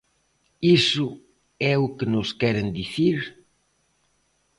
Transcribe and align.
¿Iso 0.79 1.07
é 1.71 1.73
o 1.85 1.87
que 1.97 2.07
nos 2.13 2.29
queren 2.41 2.67
dicir? 2.79 3.17